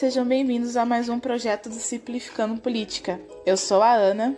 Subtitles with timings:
[0.00, 3.20] sejam bem-vindos a mais um projeto do Simplificando Política.
[3.44, 4.34] Eu sou a Ana.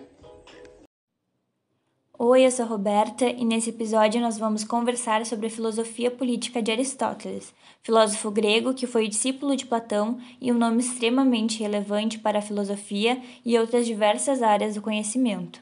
[2.18, 6.60] Oi, eu sou a Roberta e nesse episódio nós vamos conversar sobre a filosofia política
[6.60, 12.40] de Aristóteles, filósofo grego que foi discípulo de Platão e um nome extremamente relevante para
[12.40, 15.60] a filosofia e outras diversas áreas do conhecimento.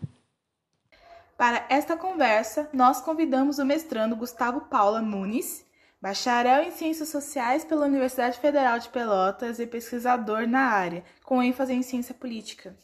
[1.37, 5.62] Para esta conversa, nós convidamos o mestrando Gustavo Paula Nunes,
[6.00, 11.75] bacharel em Ciências Sociais pela Universidade Federal de Pelotas e pesquisador na área, com ênfase
[11.75, 12.75] em ciência política.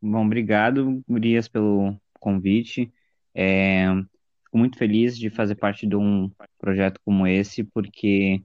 [0.00, 2.92] Bom, obrigado, Gurias, pelo convite.
[3.34, 3.86] É,
[4.44, 8.42] fico muito feliz de fazer parte de um projeto como esse, porque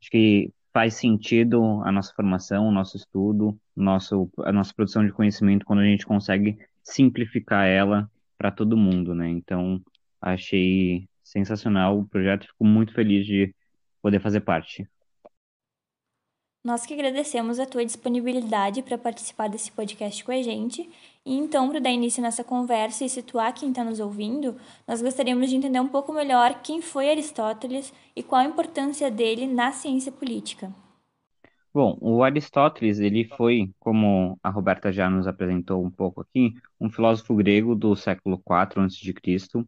[0.00, 5.12] acho que faz sentido a nossa formação, o nosso estudo, nosso, a nossa produção de
[5.12, 9.28] conhecimento quando a gente consegue simplificar ela para todo mundo, né?
[9.28, 9.80] Então,
[10.20, 13.54] achei sensacional o projeto, fico muito feliz de
[14.02, 14.88] poder fazer parte.
[16.62, 20.90] Nós que agradecemos a tua disponibilidade para participar desse podcast com a gente.
[21.24, 25.48] E então, para dar início nessa conversa e situar quem está nos ouvindo, nós gostaríamos
[25.48, 30.12] de entender um pouco melhor quem foi Aristóteles e qual a importância dele na ciência
[30.12, 30.70] política.
[31.72, 36.90] Bom, o Aristóteles, ele foi, como a Roberta já nos apresentou um pouco aqui, um
[36.90, 39.66] filósofo grego do século IV a.C.,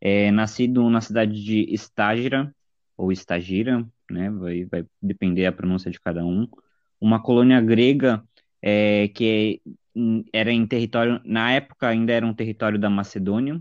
[0.00, 2.54] é, nascido na cidade de Estágira,
[2.96, 6.48] ou Estagira, né, vai, vai depender a pronúncia de cada um,
[7.00, 8.22] uma colônia grega
[8.62, 9.60] é, que
[10.32, 13.60] era em território, na época ainda era um território da Macedônia,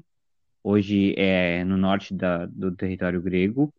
[0.63, 3.73] hoje é no norte da, do território grego,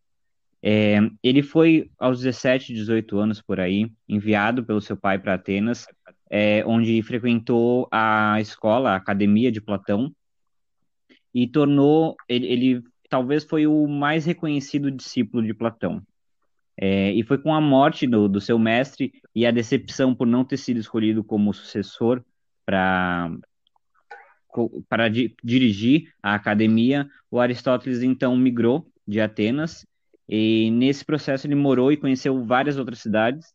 [0.63, 5.87] é, ele foi aos 17, 18 anos por aí, enviado pelo seu pai para Atenas,
[6.31, 10.13] é, onde frequentou a escola, a academia de Platão,
[11.37, 16.03] e tornou ele, ele talvez foi o mais reconhecido discípulo de Platão.
[16.79, 20.47] É, e foi com a morte do, do seu mestre e a decepção por não
[20.47, 22.25] ter sido escolhido como sucessor
[22.65, 23.31] para
[24.89, 29.87] para di, dirigir a academia, o Aristóteles então migrou de Atenas
[30.27, 33.53] e nesse processo ele morou e conheceu várias outras cidades,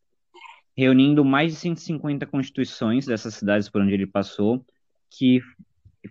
[0.78, 4.63] reunindo mais de 150 constituições dessas cidades por onde ele passou,
[5.09, 5.41] que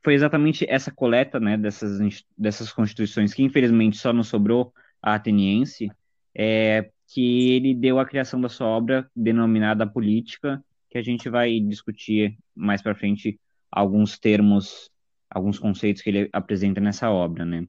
[0.02, 5.90] foi exatamente essa coleta né, dessas, dessas constituições, que infelizmente só não sobrou a ateniense,
[6.34, 11.58] é, que ele deu a criação da sua obra denominada Política, que a gente vai
[11.60, 13.38] discutir mais para frente
[13.70, 14.90] alguns termos,
[15.28, 17.66] alguns conceitos que ele apresenta nessa obra, né?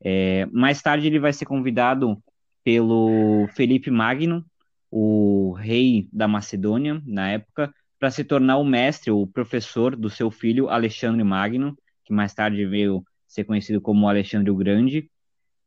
[0.00, 2.22] É, mais tarde ele vai ser convidado
[2.62, 4.44] pelo Felipe Magno,
[4.90, 10.30] o rei da Macedônia na época, para se tornar o mestre, o professor do seu
[10.30, 15.10] filho Alexandre Magno, que mais tarde veio ser conhecido como Alexandre o Grande,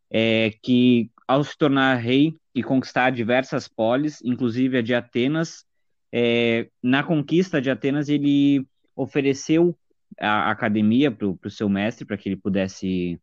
[0.08, 5.66] é, que ao se tornar rei e conquistar diversas polis, inclusive a de Atenas,
[6.14, 8.64] é, na conquista de Atenas ele
[8.96, 9.76] ofereceu
[10.20, 13.20] a academia para o seu mestre para que ele pudesse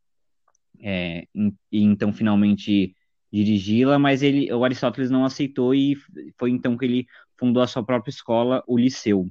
[0.83, 1.29] é,
[1.71, 2.97] e então finalmente
[3.33, 5.97] dirigi-la, mas ele, o Aristóteles não aceitou e
[6.37, 7.07] foi então que ele
[7.39, 9.31] fundou a sua própria escola, o Liceu.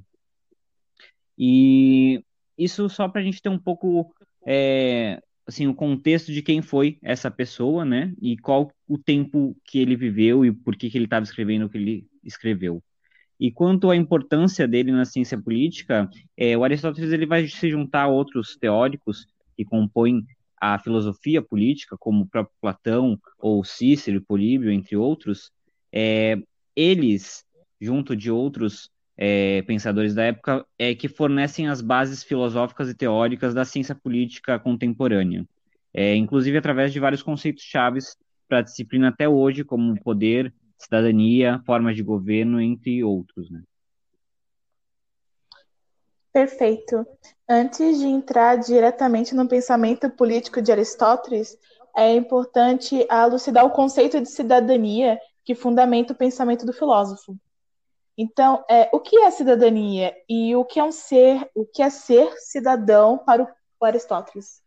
[1.38, 2.22] E
[2.56, 4.14] isso só para a gente ter um pouco
[4.46, 8.12] é, assim o contexto de quem foi essa pessoa, né?
[8.20, 11.68] E qual o tempo que ele viveu e por que, que ele estava escrevendo o
[11.68, 12.82] que ele escreveu.
[13.38, 18.02] E quanto à importância dele na ciência política, é, o Aristóteles ele vai se juntar
[18.04, 19.26] a outros teóricos
[19.56, 20.24] que compõem
[20.60, 25.50] a filosofia política, como o próprio Platão ou Cícero, Políbio, entre outros,
[25.92, 26.38] é,
[26.74, 27.44] eles,
[27.84, 33.54] junto de outros é, pensadores da época, é que fornecem as bases filosóficas e teóricas
[33.54, 35.46] da ciência política contemporânea,
[35.92, 38.16] é, inclusive através de vários conceitos chaves
[38.48, 43.50] para a disciplina até hoje, como poder, cidadania, formas de governo, entre outros.
[43.50, 43.62] Né?
[46.32, 47.06] Perfeito.
[47.48, 51.56] Antes de entrar diretamente no pensamento político de Aristóteles,
[51.96, 57.38] é importante elucidar o conceito de cidadania que fundamenta o pensamento do filósofo.
[58.16, 61.90] Então, é, o que é cidadania e o que é um ser, o que é
[61.90, 63.42] ser cidadão para
[63.80, 64.62] o Aristóteles?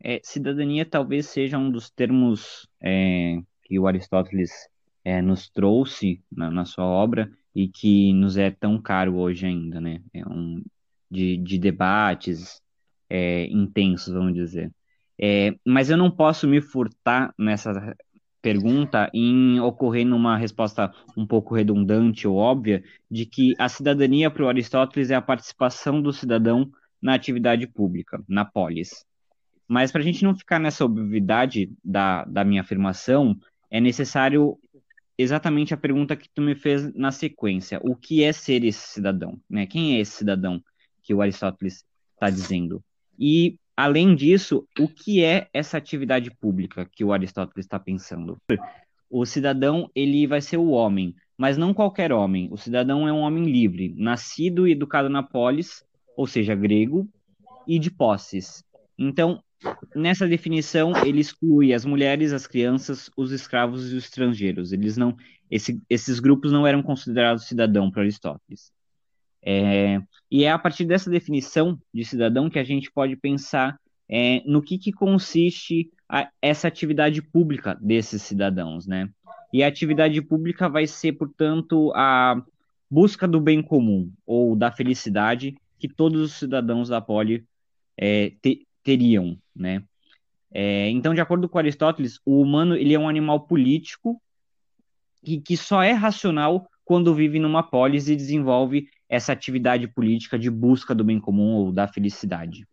[0.00, 4.52] É, cidadania talvez seja um dos termos é, que o Aristóteles
[5.04, 9.80] é, nos trouxe na, na sua obra e que nos é tão caro hoje ainda,
[9.80, 10.00] né?
[10.12, 10.62] É um
[11.10, 12.60] de, de debates
[13.08, 14.72] é, intensos, vamos dizer.
[15.64, 17.96] Mas eu não posso me furtar nessa
[18.44, 24.44] pergunta em ocorrer numa resposta um pouco redundante ou óbvia de que a cidadania para
[24.44, 26.70] o Aristóteles é a participação do cidadão
[27.00, 29.06] na atividade pública, na polis.
[29.66, 33.34] Mas para a gente não ficar nessa obviedade da, da minha afirmação,
[33.70, 34.58] é necessário
[35.16, 37.80] exatamente a pergunta que tu me fez na sequência.
[37.82, 39.40] O que é ser esse cidadão?
[39.48, 39.64] Né?
[39.64, 40.62] Quem é esse cidadão
[41.02, 41.82] que o Aristóteles
[42.12, 42.84] está dizendo?
[43.18, 48.36] E, além disso, o que é essa atividade pública que o Aristóteles está pensando?
[49.10, 52.48] O cidadão, ele vai ser o homem, mas não qualquer homem.
[52.50, 55.84] O cidadão é um homem livre, nascido e educado na polis,
[56.16, 57.08] ou seja, grego,
[57.66, 58.62] e de posses.
[58.98, 59.42] Então,
[59.94, 64.72] nessa definição, ele exclui as mulheres, as crianças, os escravos e os estrangeiros.
[64.72, 65.16] Eles não,
[65.50, 68.72] esse, esses grupos não eram considerados cidadão para Aristóteles.
[69.44, 70.00] É,
[70.30, 74.62] e é a partir dessa definição de cidadão que a gente pode pensar é, no
[74.62, 79.10] que, que consiste a, essa atividade pública desses cidadãos, né?
[79.52, 82.42] E a atividade pública vai ser, portanto, a
[82.90, 87.44] busca do bem comum ou da felicidade que todos os cidadãos da poli
[87.96, 89.82] é, te, teriam, né?
[90.50, 94.20] É, então, de acordo com Aristóteles, o humano ele é um animal político
[95.24, 100.50] que, que só é racional quando vive numa polis e desenvolve essa atividade política de
[100.50, 102.66] busca do bem comum ou da felicidade.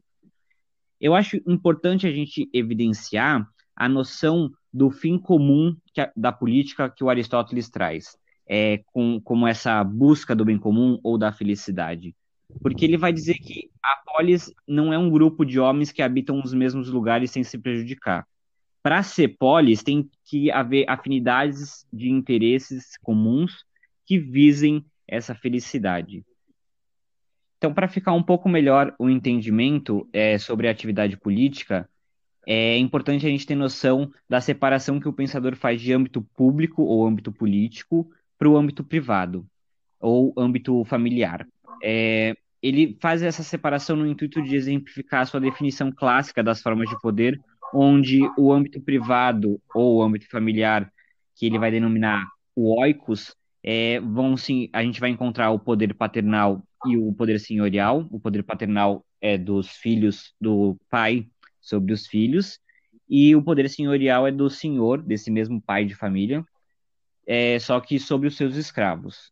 [0.99, 7.03] Eu acho importante a gente evidenciar a noção do fim comum a, da política que
[7.03, 8.17] o Aristóteles traz,
[8.47, 12.15] é, com, como essa busca do bem comum ou da felicidade
[12.59, 16.41] porque ele vai dizer que a polis não é um grupo de homens que habitam
[16.41, 18.27] os mesmos lugares sem se prejudicar.
[18.83, 23.63] Para ser polis, tem que haver afinidades de interesses comuns
[24.05, 26.25] que visem essa felicidade.
[27.61, 31.87] Então, para ficar um pouco melhor o entendimento é, sobre a atividade política,
[32.47, 36.81] é importante a gente ter noção da separação que o pensador faz de âmbito público
[36.81, 39.45] ou âmbito político para o âmbito privado
[39.99, 41.47] ou âmbito familiar.
[41.83, 46.89] É, ele faz essa separação no intuito de exemplificar a sua definição clássica das formas
[46.89, 47.39] de poder,
[47.75, 50.91] onde o âmbito privado ou o âmbito familiar,
[51.35, 52.25] que ele vai denominar
[52.55, 57.39] o oikos, é, vão sim, a gente vai encontrar o poder paternal e o poder
[57.39, 58.07] senhorial.
[58.11, 61.27] O poder paternal é dos filhos do pai
[61.59, 62.59] sobre os filhos,
[63.07, 66.43] e o poder senhorial é do senhor, desse mesmo pai de família,
[67.27, 69.31] é, só que sobre os seus escravos.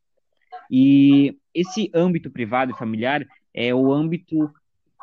[0.69, 4.53] E esse âmbito privado e familiar é o âmbito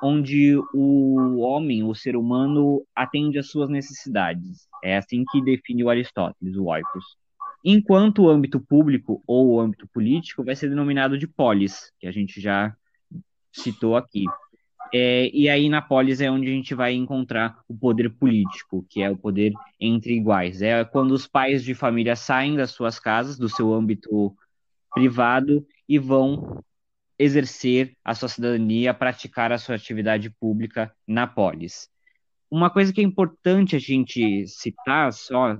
[0.02, 4.68] onde o homem, o ser humano, atende às suas necessidades.
[4.84, 7.16] É assim que define o Aristóteles, o oikos.
[7.64, 12.12] Enquanto o âmbito público ou o âmbito político vai ser denominado de polis, que a
[12.12, 12.74] gente já
[13.52, 14.24] citou aqui.
[14.94, 19.02] É, e aí na polis é onde a gente vai encontrar o poder político, que
[19.02, 20.62] é o poder entre iguais.
[20.62, 24.34] É quando os pais de família saem das suas casas, do seu âmbito
[24.94, 26.62] privado e vão
[27.18, 31.88] exercer a sua cidadania, praticar a sua atividade pública na polis.
[32.50, 35.58] Uma coisa que é importante a gente citar, só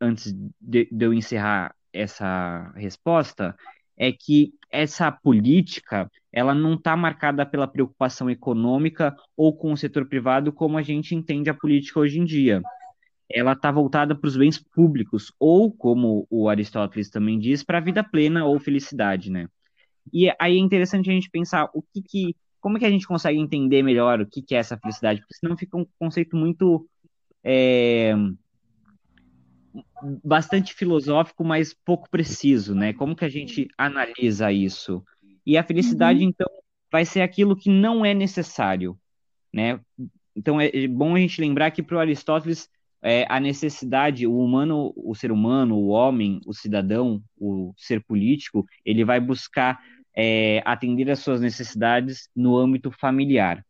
[0.00, 3.56] antes de, de eu encerrar essa resposta,
[3.96, 10.06] é que essa política ela não está marcada pela preocupação econômica ou com o setor
[10.06, 12.60] privado como a gente entende a política hoje em dia
[13.28, 17.80] ela está voltada para os bens públicos, ou, como o Aristóteles também diz, para a
[17.80, 19.48] vida plena ou felicidade, né?
[20.12, 23.06] E aí é interessante a gente pensar o que, que como é que a gente
[23.06, 26.88] consegue entender melhor o que, que é essa felicidade, porque senão fica um conceito muito
[27.42, 28.14] é,
[30.24, 32.92] bastante filosófico, mas pouco preciso, né?
[32.92, 35.04] Como que a gente analisa isso?
[35.44, 36.28] E a felicidade, uhum.
[36.28, 36.46] então,
[36.90, 38.98] vai ser aquilo que não é necessário,
[39.52, 39.80] né?
[40.34, 42.68] Então é bom a gente lembrar que para Aristóteles
[43.02, 48.66] é, a necessidade, o humano, o ser humano, o homem, o cidadão, o ser político,
[48.84, 49.78] ele vai buscar
[50.14, 53.64] é, atender às suas necessidades no âmbito familiar,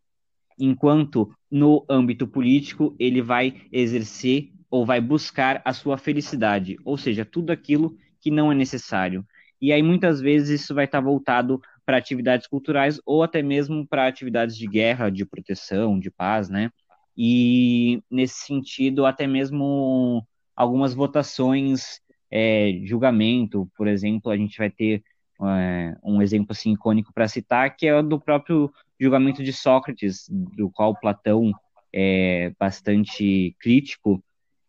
[0.58, 7.24] enquanto no âmbito político ele vai exercer ou vai buscar a sua felicidade, ou seja,
[7.24, 9.24] tudo aquilo que não é necessário.
[9.60, 14.06] E aí muitas vezes isso vai estar voltado para atividades culturais ou até mesmo para
[14.06, 16.70] atividades de guerra, de proteção, de paz, né?
[17.16, 25.02] e nesse sentido até mesmo algumas votações é, julgamento, por exemplo, a gente vai ter
[25.42, 30.26] é, um exemplo assim icônico para citar que é o do próprio julgamento de Sócrates,
[30.28, 31.52] do qual Platão
[31.92, 34.22] é bastante crítico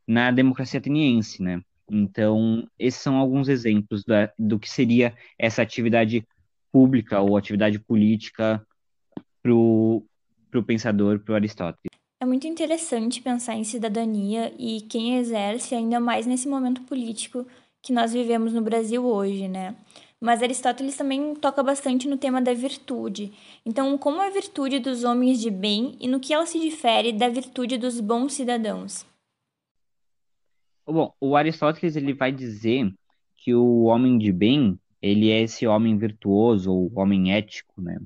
[0.08, 1.62] na democracia ateniense, né?
[1.90, 6.26] Então, esses são alguns exemplos da, do que seria essa atividade
[6.72, 8.66] pública ou atividade política
[9.42, 10.04] para o
[10.66, 11.98] pensador, para Aristóteles.
[12.20, 17.46] É muito interessante pensar em cidadania e quem exerce, ainda mais nesse momento político
[17.82, 19.76] que nós vivemos no Brasil hoje, né?
[20.20, 23.32] Mas Aristóteles também toca bastante no tema da virtude.
[23.66, 27.14] Então, como é a virtude dos homens de bem e no que ela se difere
[27.14, 29.06] da virtude dos bons cidadãos?
[30.88, 32.92] Bom, o Aristóteles ele vai dizer
[33.36, 38.00] que o homem de bem, ele é esse homem virtuoso, ou homem ético, né?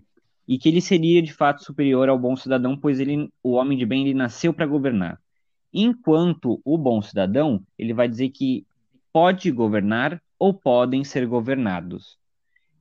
[0.48, 3.86] E que ele seria de fato superior ao bom cidadão, pois ele, o homem de
[3.86, 5.22] bem, ele nasceu para governar.
[5.74, 8.66] Enquanto o bom cidadão, ele vai dizer que
[9.14, 12.18] pode governar ou podem ser governados.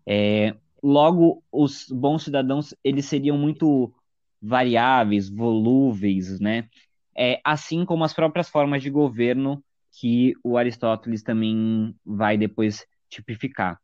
[0.07, 3.93] É, logo, os bons cidadãos, eles seriam muito
[4.41, 6.71] variáveis, volúveis, né?
[7.15, 9.63] É, assim como as próprias formas de governo
[9.93, 13.79] que o Aristóteles também vai depois tipificar.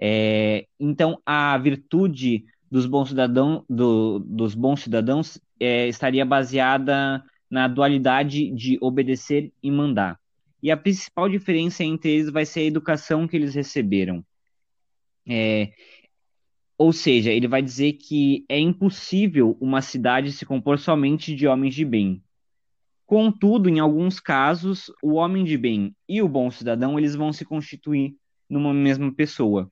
[0.00, 7.68] É, então, a virtude dos bons, cidadão, do, dos bons cidadãos é, estaria baseada na
[7.68, 10.18] dualidade de obedecer e mandar.
[10.62, 14.24] E a principal diferença entre eles vai ser a educação que eles receberam.
[15.28, 15.72] É,
[16.76, 21.74] ou seja, ele vai dizer que é impossível uma cidade se compor somente de homens
[21.74, 22.22] de bem.
[23.04, 27.44] Contudo, em alguns casos, o homem de bem e o bom cidadão eles vão se
[27.44, 28.16] constituir
[28.48, 29.70] numa mesma pessoa.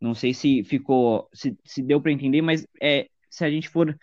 [0.00, 3.98] Não sei se ficou, se, se deu para entender, mas é, se a gente for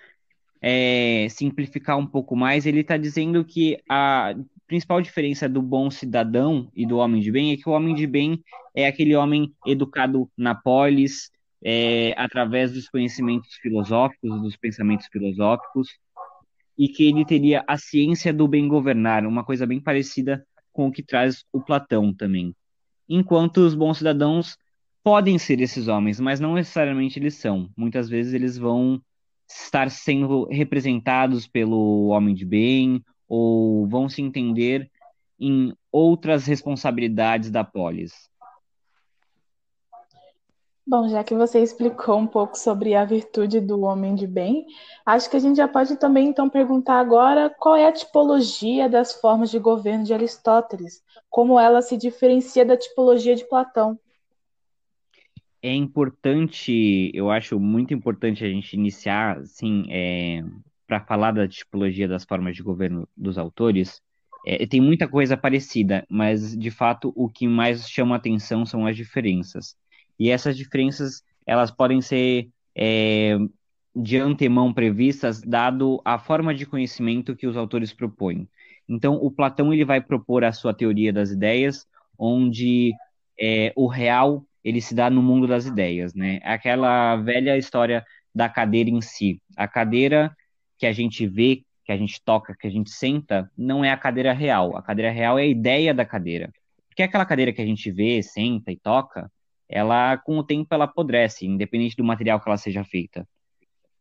[0.61, 4.33] é, simplificar um pouco mais, ele está dizendo que a
[4.67, 8.07] principal diferença do bom cidadão e do homem de bem é que o homem de
[8.07, 8.43] bem
[8.75, 11.31] é aquele homem educado na polis,
[11.63, 15.89] é, através dos conhecimentos filosóficos, dos pensamentos filosóficos,
[16.77, 20.91] e que ele teria a ciência do bem governar, uma coisa bem parecida com o
[20.91, 22.53] que traz o Platão também.
[23.07, 24.57] Enquanto os bons cidadãos
[25.03, 27.69] podem ser esses homens, mas não necessariamente eles são.
[27.77, 29.01] Muitas vezes eles vão
[29.47, 34.89] estar sendo representados pelo homem de bem ou vão se entender
[35.39, 38.29] em outras responsabilidades da polis.
[40.87, 44.67] Bom, já que você explicou um pouco sobre a virtude do homem de bem,
[45.03, 49.19] acho que a gente já pode também então perguntar agora qual é a tipologia das
[49.19, 53.99] formas de governo de Aristóteles, como ela se diferencia da tipologia de Platão.
[55.59, 60.43] É importante, eu acho muito importante a gente iniciar, assim, é,
[60.87, 64.01] para falar da tipologia das formas de governo dos autores.
[64.45, 68.95] É, tem muita coisa parecida, mas de fato o que mais chama atenção são as
[68.95, 69.75] diferenças.
[70.19, 73.37] E essas diferenças, elas podem ser é,
[73.95, 78.47] de antemão previstas, dado a forma de conhecimento que os autores propõem.
[78.87, 81.87] Então, o Platão ele vai propor a sua teoria das ideias,
[82.17, 82.93] onde
[83.39, 86.39] é, o real ele se dá no mundo das ideias, né?
[86.43, 89.41] Aquela velha história da cadeira em si.
[89.55, 90.35] A cadeira
[90.77, 93.97] que a gente vê, que a gente toca, que a gente senta, não é a
[93.97, 94.75] cadeira real.
[94.75, 96.51] A cadeira real é a ideia da cadeira.
[96.89, 99.31] Porque aquela cadeira que a gente vê, senta e toca,
[99.67, 103.27] ela com o tempo ela apodrece, independente do material que ela seja feita,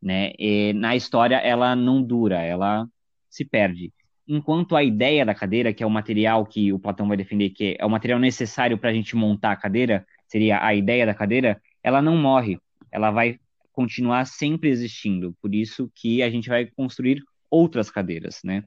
[0.00, 0.32] né?
[0.38, 2.86] E na história ela não dura, ela
[3.28, 3.92] se perde.
[4.26, 7.76] Enquanto a ideia da cadeira, que é o material que o Platão vai defender, que
[7.78, 11.60] é o material necessário para a gente montar a cadeira, seria a ideia da cadeira,
[11.82, 12.58] ela não morre,
[12.90, 13.38] ela vai
[13.74, 15.36] continuar sempre existindo.
[15.42, 18.64] Por isso que a gente vai construir outras cadeiras, né?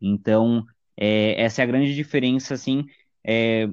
[0.00, 0.64] Então,
[0.96, 2.84] é, essa é a grande diferença, assim,
[3.24, 3.68] é,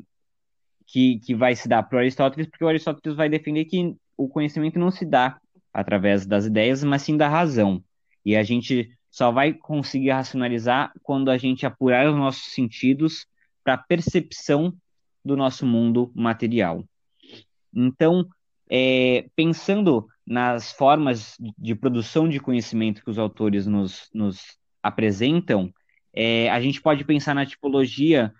[0.88, 4.27] que, que vai se dar para o Aristóteles, porque o Aristóteles vai defender que o
[4.27, 5.39] conhecimento não se dá
[5.74, 7.83] através das ideias, mas sim da razão.
[8.25, 13.25] E a gente só vai conseguir racionalizar quando a gente apurar os nossos sentidos
[13.63, 14.74] para a percepção
[15.24, 16.83] do nosso mundo material.
[17.74, 18.27] Então,
[18.69, 25.74] é, pensando nas formas de produção de conhecimento que os autores nos, nos apresentam,
[26.13, 28.31] é, a gente pode pensar na tipologia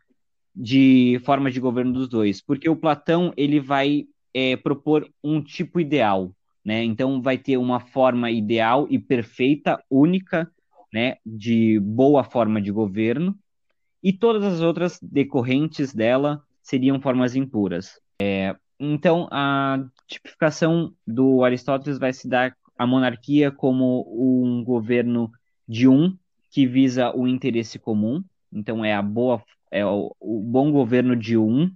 [0.56, 5.80] de forma de governo dos dois, porque o Platão ele vai é, propor um tipo
[5.80, 6.32] ideal,
[6.64, 6.84] né?
[6.84, 10.48] Então vai ter uma forma ideal e perfeita, única,
[10.94, 13.36] né, de boa forma de governo,
[14.04, 18.00] e todas as outras decorrentes dela seriam formas impuras.
[18.22, 25.32] É, então a tipificação do Aristóteles vai se dar a monarquia como um governo
[25.68, 26.18] de um
[26.50, 31.38] que visa o interesse comum, então é a boa é o, o bom governo de
[31.38, 31.72] um,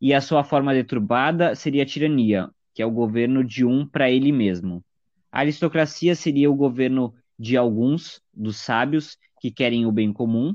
[0.00, 4.10] e a sua forma deturbada seria a tirania, que é o governo de um para
[4.10, 4.84] ele mesmo.
[5.32, 10.54] A aristocracia seria o governo de alguns, dos sábios, que querem o bem comum,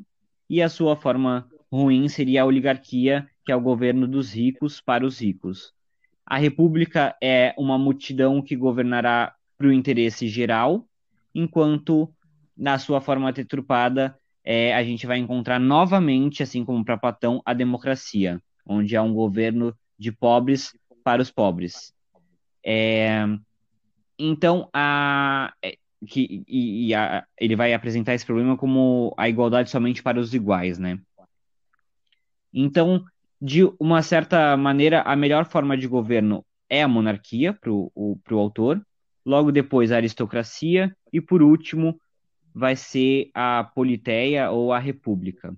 [0.49, 5.05] e a sua forma ruim seria a oligarquia, que é o governo dos ricos para
[5.05, 5.73] os ricos.
[6.25, 10.85] A república é uma multidão que governará para o interesse geral,
[11.33, 12.13] enquanto,
[12.57, 17.53] na sua forma deturpada, é, a gente vai encontrar novamente, assim como para Platão, a
[17.53, 21.93] democracia, onde há um governo de pobres para os pobres.
[22.63, 23.25] É,
[24.17, 29.69] então, a, é, que, e, e a, ele vai apresentar esse problema como a igualdade
[29.69, 30.99] somente para os iguais, né?
[32.53, 33.03] Então,
[33.41, 38.81] de uma certa maneira, a melhor forma de governo é a monarquia para o autor,
[39.25, 41.99] logo depois a aristocracia e, por último,
[42.53, 45.55] vai ser a politeia ou a república.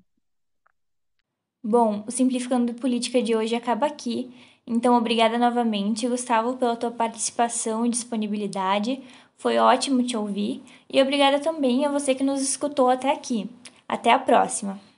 [1.64, 4.32] Bom, o Simplificando Política de hoje acaba aqui.
[4.68, 9.02] Então, obrigada novamente, Gustavo, pela tua participação e disponibilidade.
[9.38, 10.62] Foi ótimo te ouvir.
[10.92, 13.50] E obrigada também a você que nos escutou até aqui.
[13.88, 14.93] Até a próxima!